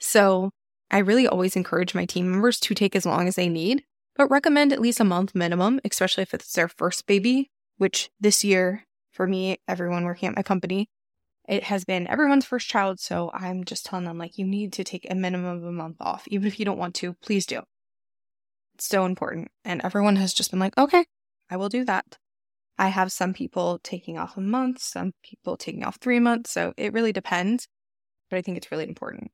So 0.00 0.50
I 0.90 0.98
really 0.98 1.28
always 1.28 1.54
encourage 1.54 1.94
my 1.94 2.04
team 2.06 2.28
members 2.28 2.58
to 2.60 2.74
take 2.74 2.96
as 2.96 3.06
long 3.06 3.28
as 3.28 3.36
they 3.36 3.48
need, 3.48 3.84
but 4.16 4.30
recommend 4.30 4.72
at 4.72 4.80
least 4.80 4.98
a 4.98 5.04
month 5.04 5.32
minimum, 5.32 5.80
especially 5.84 6.22
if 6.22 6.34
it's 6.34 6.52
their 6.52 6.66
first 6.66 7.06
baby, 7.06 7.50
which 7.78 8.10
this 8.18 8.42
year, 8.42 8.84
for 9.12 9.28
me, 9.28 9.58
everyone 9.68 10.04
working 10.04 10.28
at 10.28 10.34
my 10.34 10.42
company, 10.42 10.88
it 11.50 11.64
has 11.64 11.84
been 11.84 12.06
everyone's 12.06 12.46
first 12.46 12.68
child. 12.68 13.00
So 13.00 13.30
I'm 13.34 13.64
just 13.64 13.84
telling 13.84 14.04
them, 14.04 14.18
like, 14.18 14.38
you 14.38 14.46
need 14.46 14.72
to 14.74 14.84
take 14.84 15.06
a 15.10 15.16
minimum 15.16 15.58
of 15.58 15.64
a 15.64 15.72
month 15.72 15.96
off. 16.00 16.28
Even 16.28 16.46
if 16.46 16.60
you 16.60 16.64
don't 16.64 16.78
want 16.78 16.94
to, 16.96 17.14
please 17.14 17.44
do. 17.44 17.62
It's 18.76 18.86
so 18.86 19.04
important. 19.04 19.48
And 19.64 19.80
everyone 19.82 20.14
has 20.16 20.32
just 20.32 20.52
been 20.52 20.60
like, 20.60 20.78
okay, 20.78 21.04
I 21.50 21.56
will 21.56 21.68
do 21.68 21.84
that. 21.86 22.18
I 22.78 22.88
have 22.88 23.10
some 23.10 23.34
people 23.34 23.80
taking 23.82 24.16
off 24.16 24.36
a 24.36 24.40
month, 24.40 24.80
some 24.80 25.12
people 25.24 25.56
taking 25.56 25.84
off 25.84 25.98
three 26.00 26.20
months. 26.20 26.52
So 26.52 26.72
it 26.76 26.92
really 26.92 27.12
depends. 27.12 27.66
But 28.30 28.36
I 28.36 28.42
think 28.42 28.56
it's 28.56 28.70
really 28.70 28.88
important. 28.88 29.32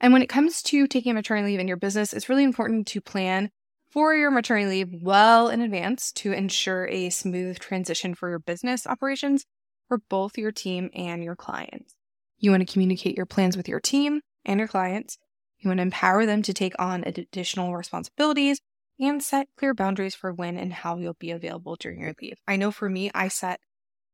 And 0.00 0.14
when 0.14 0.22
it 0.22 0.30
comes 0.30 0.62
to 0.62 0.86
taking 0.86 1.14
maternity 1.14 1.48
leave 1.48 1.60
in 1.60 1.68
your 1.68 1.76
business, 1.76 2.14
it's 2.14 2.30
really 2.30 2.44
important 2.44 2.86
to 2.88 3.02
plan 3.02 3.50
for 3.90 4.14
your 4.14 4.30
maternity 4.30 4.70
leave 4.70 5.02
well 5.02 5.48
in 5.48 5.60
advance 5.60 6.12
to 6.12 6.32
ensure 6.32 6.88
a 6.88 7.10
smooth 7.10 7.58
transition 7.58 8.14
for 8.14 8.30
your 8.30 8.38
business 8.38 8.86
operations 8.86 9.44
for 9.88 9.98
both 10.08 10.38
your 10.38 10.52
team 10.52 10.90
and 10.94 11.24
your 11.24 11.34
clients. 11.34 11.94
You 12.38 12.50
want 12.50 12.66
to 12.66 12.72
communicate 12.72 13.16
your 13.16 13.26
plans 13.26 13.56
with 13.56 13.68
your 13.68 13.80
team 13.80 14.20
and 14.44 14.60
your 14.60 14.68
clients. 14.68 15.18
You 15.58 15.68
want 15.68 15.78
to 15.78 15.82
empower 15.82 16.24
them 16.24 16.42
to 16.42 16.54
take 16.54 16.74
on 16.78 17.02
additional 17.04 17.74
responsibilities 17.74 18.60
and 19.00 19.22
set 19.22 19.48
clear 19.56 19.74
boundaries 19.74 20.14
for 20.14 20.32
when 20.32 20.56
and 20.56 20.72
how 20.72 20.98
you'll 20.98 21.14
be 21.14 21.30
available 21.30 21.76
during 21.76 22.00
your 22.00 22.14
leave. 22.20 22.38
I 22.46 22.56
know 22.56 22.70
for 22.70 22.88
me, 22.88 23.10
I 23.14 23.28
set, 23.28 23.60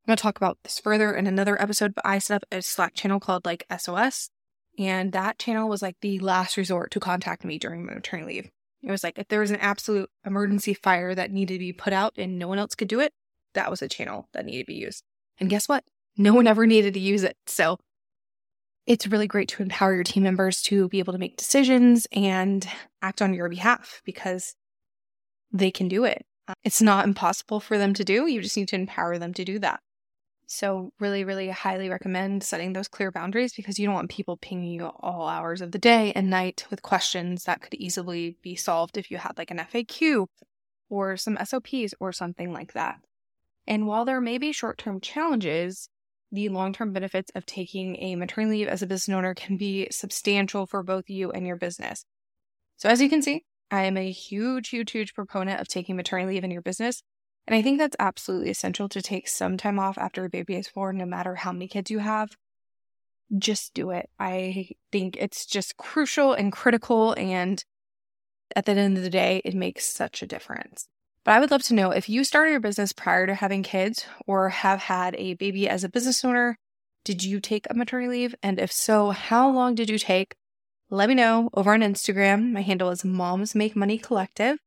I'm 0.04 0.12
going 0.12 0.16
to 0.16 0.22
talk 0.22 0.36
about 0.36 0.58
this 0.62 0.78
further 0.78 1.12
in 1.12 1.26
another 1.26 1.60
episode, 1.60 1.94
but 1.94 2.06
I 2.06 2.18
set 2.18 2.36
up 2.36 2.44
a 2.50 2.62
Slack 2.62 2.94
channel 2.94 3.20
called 3.20 3.44
like 3.44 3.66
SOS. 3.76 4.30
And 4.78 5.12
that 5.12 5.38
channel 5.38 5.68
was 5.68 5.82
like 5.82 5.96
the 6.00 6.18
last 6.18 6.56
resort 6.56 6.90
to 6.92 7.00
contact 7.00 7.44
me 7.44 7.58
during 7.58 7.86
my 7.86 7.94
maternity 7.94 8.34
leave. 8.34 8.50
It 8.82 8.90
was 8.90 9.04
like 9.04 9.18
if 9.18 9.28
there 9.28 9.40
was 9.40 9.50
an 9.50 9.60
absolute 9.60 10.10
emergency 10.26 10.74
fire 10.74 11.14
that 11.14 11.30
needed 11.30 11.54
to 11.54 11.58
be 11.58 11.72
put 11.72 11.92
out 11.92 12.14
and 12.16 12.38
no 12.38 12.48
one 12.48 12.58
else 12.58 12.74
could 12.74 12.88
do 12.88 13.00
it, 13.00 13.12
that 13.54 13.70
was 13.70 13.82
a 13.82 13.88
channel 13.88 14.28
that 14.32 14.44
needed 14.44 14.62
to 14.62 14.66
be 14.66 14.74
used. 14.74 15.04
And 15.38 15.50
guess 15.50 15.68
what? 15.68 15.84
No 16.16 16.34
one 16.34 16.46
ever 16.46 16.66
needed 16.66 16.94
to 16.94 17.00
use 17.00 17.22
it. 17.24 17.36
So 17.46 17.78
it's 18.86 19.06
really 19.06 19.26
great 19.26 19.48
to 19.48 19.62
empower 19.62 19.94
your 19.94 20.04
team 20.04 20.22
members 20.22 20.60
to 20.62 20.88
be 20.88 20.98
able 20.98 21.12
to 21.12 21.18
make 21.18 21.36
decisions 21.36 22.06
and 22.12 22.66
act 23.02 23.22
on 23.22 23.34
your 23.34 23.48
behalf 23.48 24.02
because 24.04 24.54
they 25.52 25.70
can 25.70 25.88
do 25.88 26.04
it. 26.04 26.24
Uh, 26.46 26.54
it's 26.62 26.82
not 26.82 27.06
impossible 27.06 27.60
for 27.60 27.78
them 27.78 27.94
to 27.94 28.04
do. 28.04 28.26
You 28.26 28.42
just 28.42 28.56
need 28.56 28.68
to 28.68 28.76
empower 28.76 29.18
them 29.18 29.32
to 29.34 29.44
do 29.44 29.58
that. 29.60 29.80
So, 30.46 30.92
really, 31.00 31.24
really 31.24 31.48
highly 31.48 31.88
recommend 31.88 32.44
setting 32.44 32.74
those 32.74 32.86
clear 32.86 33.10
boundaries 33.10 33.54
because 33.54 33.78
you 33.78 33.86
don't 33.86 33.94
want 33.94 34.10
people 34.10 34.36
pinging 34.36 34.72
you 34.72 34.90
all 35.00 35.26
hours 35.26 35.62
of 35.62 35.72
the 35.72 35.78
day 35.78 36.12
and 36.14 36.28
night 36.28 36.66
with 36.70 36.82
questions 36.82 37.44
that 37.44 37.62
could 37.62 37.72
easily 37.74 38.36
be 38.42 38.54
solved 38.54 38.98
if 38.98 39.10
you 39.10 39.16
had 39.16 39.38
like 39.38 39.50
an 39.50 39.58
FAQ 39.58 40.26
or 40.90 41.16
some 41.16 41.38
SOPs 41.42 41.94
or 41.98 42.12
something 42.12 42.52
like 42.52 42.74
that. 42.74 42.98
And 43.66 43.86
while 43.86 44.04
there 44.04 44.20
may 44.20 44.38
be 44.38 44.52
short 44.52 44.78
term 44.78 45.00
challenges, 45.00 45.88
the 46.30 46.48
long 46.48 46.72
term 46.72 46.92
benefits 46.92 47.30
of 47.34 47.46
taking 47.46 47.96
a 48.02 48.16
maternity 48.16 48.58
leave 48.58 48.68
as 48.68 48.82
a 48.82 48.86
business 48.86 49.14
owner 49.14 49.34
can 49.34 49.56
be 49.56 49.88
substantial 49.90 50.66
for 50.66 50.82
both 50.82 51.08
you 51.08 51.30
and 51.30 51.46
your 51.46 51.56
business. 51.56 52.04
So, 52.76 52.88
as 52.88 53.00
you 53.00 53.08
can 53.08 53.22
see, 53.22 53.44
I 53.70 53.84
am 53.84 53.96
a 53.96 54.10
huge, 54.10 54.68
huge, 54.68 54.90
huge 54.90 55.14
proponent 55.14 55.60
of 55.60 55.68
taking 55.68 55.96
maternity 55.96 56.34
leave 56.34 56.44
in 56.44 56.50
your 56.50 56.62
business. 56.62 57.02
And 57.46 57.54
I 57.54 57.62
think 57.62 57.78
that's 57.78 57.96
absolutely 57.98 58.50
essential 58.50 58.88
to 58.88 59.02
take 59.02 59.28
some 59.28 59.56
time 59.56 59.78
off 59.78 59.98
after 59.98 60.24
a 60.24 60.30
baby 60.30 60.56
is 60.56 60.68
born, 60.68 60.96
no 60.96 61.06
matter 61.06 61.34
how 61.34 61.52
many 61.52 61.68
kids 61.68 61.90
you 61.90 61.98
have. 61.98 62.30
Just 63.38 63.74
do 63.74 63.90
it. 63.90 64.08
I 64.18 64.70
think 64.92 65.16
it's 65.18 65.44
just 65.46 65.76
crucial 65.76 66.32
and 66.32 66.52
critical. 66.52 67.14
And 67.18 67.62
at 68.56 68.64
the 68.64 68.72
end 68.72 68.96
of 68.96 69.02
the 69.02 69.10
day, 69.10 69.42
it 69.44 69.54
makes 69.54 69.86
such 69.86 70.22
a 70.22 70.26
difference. 70.26 70.88
But 71.24 71.32
I 71.32 71.40
would 71.40 71.50
love 71.50 71.62
to 71.64 71.74
know 71.74 71.90
if 71.90 72.08
you 72.08 72.22
started 72.22 72.50
your 72.50 72.60
business 72.60 72.92
prior 72.92 73.26
to 73.26 73.34
having 73.34 73.62
kids 73.62 74.06
or 74.26 74.50
have 74.50 74.80
had 74.80 75.16
a 75.16 75.34
baby 75.34 75.68
as 75.68 75.82
a 75.82 75.88
business 75.88 76.24
owner, 76.24 76.58
did 77.04 77.24
you 77.24 77.40
take 77.40 77.66
a 77.68 77.74
maternity 77.74 78.08
leave? 78.08 78.34
And 78.42 78.60
if 78.60 78.70
so, 78.70 79.10
how 79.10 79.50
long 79.50 79.74
did 79.74 79.88
you 79.88 79.98
take? 79.98 80.36
let 80.90 81.08
me 81.08 81.14
know 81.14 81.50
over 81.54 81.72
on 81.72 81.80
Instagram. 81.80 82.52
My 82.52 82.60
handle 82.60 82.90
is 82.90 83.04
Moms 83.04 83.54
Make 83.54 83.74
Money 83.74 83.98
Collective. 83.98 84.58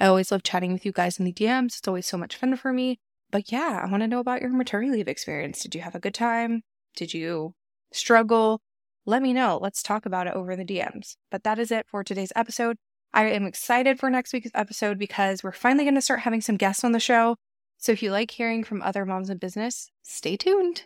I 0.00 0.06
always 0.06 0.32
love 0.32 0.42
chatting 0.42 0.72
with 0.72 0.84
you 0.84 0.92
guys 0.92 1.18
in 1.18 1.24
the 1.24 1.32
DMs. 1.32 1.78
It's 1.78 1.88
always 1.88 2.06
so 2.06 2.18
much 2.18 2.36
fun 2.36 2.56
for 2.56 2.72
me. 2.72 2.98
But 3.30 3.52
yeah, 3.52 3.80
I 3.82 3.90
want 3.90 4.02
to 4.02 4.08
know 4.08 4.18
about 4.18 4.40
your 4.40 4.50
maternity 4.50 4.90
leave 4.92 5.08
experience. 5.08 5.62
Did 5.62 5.74
you 5.74 5.80
have 5.82 5.94
a 5.94 6.00
good 6.00 6.14
time? 6.14 6.62
Did 6.96 7.14
you 7.14 7.54
struggle? 7.92 8.60
Let 9.04 9.22
me 9.22 9.32
know. 9.32 9.58
Let's 9.60 9.82
talk 9.82 10.06
about 10.06 10.26
it 10.26 10.34
over 10.34 10.56
the 10.56 10.64
DMs. 10.64 11.16
But 11.30 11.44
that 11.44 11.58
is 11.58 11.70
it 11.70 11.86
for 11.88 12.02
today's 12.02 12.32
episode. 12.34 12.76
I 13.16 13.30
am 13.30 13.46
excited 13.46 13.98
for 13.98 14.10
next 14.10 14.34
week's 14.34 14.50
episode 14.54 14.98
because 14.98 15.42
we're 15.42 15.50
finally 15.50 15.84
going 15.84 15.94
to 15.94 16.02
start 16.02 16.20
having 16.20 16.42
some 16.42 16.58
guests 16.58 16.84
on 16.84 16.92
the 16.92 17.00
show. 17.00 17.36
So 17.78 17.90
if 17.90 18.02
you 18.02 18.10
like 18.10 18.30
hearing 18.30 18.62
from 18.62 18.82
other 18.82 19.06
moms 19.06 19.30
in 19.30 19.38
business, 19.38 19.90
stay 20.02 20.36
tuned. 20.36 20.82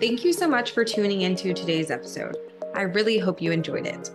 Thank 0.00 0.24
you 0.24 0.32
so 0.32 0.48
much 0.48 0.72
for 0.72 0.84
tuning 0.84 1.20
into 1.20 1.54
today's 1.54 1.92
episode. 1.92 2.36
I 2.74 2.82
really 2.82 3.20
hope 3.20 3.40
you 3.40 3.52
enjoyed 3.52 3.86
it. 3.86 4.10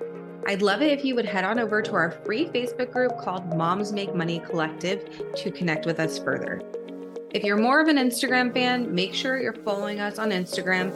I'd 0.46 0.62
love 0.62 0.82
it 0.82 0.92
if 0.92 1.06
you 1.06 1.16
would 1.16 1.26
head 1.26 1.46
on 1.46 1.58
over 1.58 1.82
to 1.82 1.94
our 1.94 2.12
free 2.26 2.48
Facebook 2.48 2.92
group 2.92 3.18
called 3.18 3.48
Moms 3.56 3.94
Make 3.94 4.14
Money 4.14 4.40
Collective 4.40 5.10
to 5.38 5.52
connect 5.52 5.86
with 5.86 6.02
us 6.02 6.20
further. 6.20 6.62
If 7.34 7.44
you're 7.44 7.56
more 7.56 7.80
of 7.80 7.88
an 7.88 7.96
Instagram 7.96 8.54
fan, 8.54 8.94
make 8.94 9.14
sure 9.14 9.40
you're 9.40 9.54
following 9.54 10.02
us 10.02 10.20
on 10.20 10.32
Instagram 10.32 10.94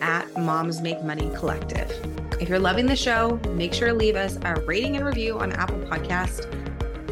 at 0.00 0.32
Moms 0.36 0.80
Make 0.80 1.02
Money 1.02 1.32
Collective. 1.34 2.19
If 2.40 2.48
you're 2.48 2.58
loving 2.58 2.86
the 2.86 2.96
show, 2.96 3.38
make 3.50 3.74
sure 3.74 3.88
to 3.88 3.94
leave 3.94 4.16
us 4.16 4.38
a 4.42 4.58
rating 4.62 4.96
and 4.96 5.04
review 5.04 5.38
on 5.38 5.52
Apple 5.52 5.78
Podcast. 5.80 6.50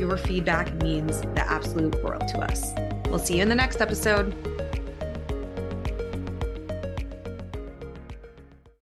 Your 0.01 0.17
feedback 0.17 0.73
means 0.77 1.21
the 1.21 1.45
absolute 1.47 2.03
world 2.03 2.27
to 2.29 2.39
us. 2.39 2.73
We'll 3.11 3.19
see 3.19 3.37
you 3.37 3.43
in 3.43 3.51
the 3.51 3.55
next 3.55 3.83
episode. 3.83 4.35